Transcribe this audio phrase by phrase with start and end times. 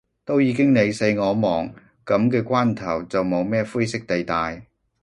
[0.25, 1.71] 都已經你死我亡，
[2.07, 4.65] 噉嘅關頭，就冇咩灰色地帶